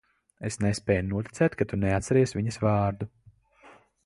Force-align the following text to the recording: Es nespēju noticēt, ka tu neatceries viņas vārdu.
Es 0.47 0.55
nespēju 0.63 1.03
noticēt, 1.09 1.57
ka 1.59 1.69
tu 1.73 1.81
neatceries 1.83 2.35
viņas 2.39 2.61
vārdu. 2.65 3.13